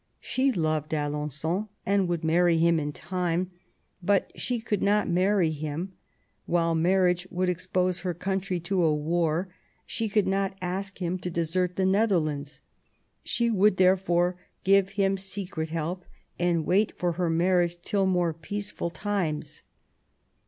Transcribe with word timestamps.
She 0.19 0.51
loved 0.51 0.93
Alen9on 0.93 1.67
and 1.85 2.07
would 2.07 2.23
marry 2.23 2.57
him 2.57 2.79
in 2.79 2.91
time; 2.91 3.51
but 4.01 4.31
she 4.35 4.59
could 4.59 4.81
not 4.81 5.07
marry 5.07 5.51
him 5.51 5.93
while 6.47 6.73
marriage 6.73 7.27
would 7.29 7.49
expose 7.49 7.99
her 7.99 8.15
country 8.15 8.59
to 8.61 8.81
a 8.81 8.95
war; 8.95 9.53
she 9.85 10.09
could 10.09 10.25
not 10.25 10.57
ask 10.59 10.97
him 10.97 11.19
to 11.19 11.29
desert 11.29 11.75
the 11.75 11.85
Netherlands: 11.85 12.61
she 13.23 13.51
would, 13.51 13.77
therefore, 13.77 14.37
give 14.63 14.89
him 14.97 15.17
secret 15.19 15.69
help, 15.69 16.03
and 16.39 16.65
wait 16.65 16.97
for 16.97 17.11
her 17.11 17.29
marriage 17.29 17.79
till 17.83 18.07
more 18.07 18.33
peaceful 18.33 18.89
times. 18.89 19.61